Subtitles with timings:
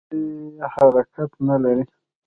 [0.09, 1.83] دوی حرکت نه لري.